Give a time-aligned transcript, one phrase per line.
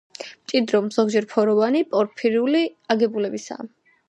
[0.45, 2.65] მჭიდრო, ზოგჯერ ფოროვანი, პორფირული
[2.97, 3.71] აგებულებისაა.